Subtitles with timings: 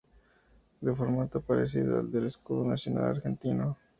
[0.79, 3.77] De formato parecido al del escudo nacional argentino.